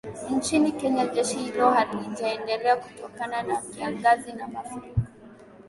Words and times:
Nchini 0.31 0.71
Kenya 0.71 1.05
jeshi 1.07 1.37
hilo 1.37 1.69
halijaendelea 1.71 2.75
kutokana 2.75 3.43
na 3.43 3.61
kiangazi 3.61 4.33
na 4.33 4.47
mafuriko 4.47 5.01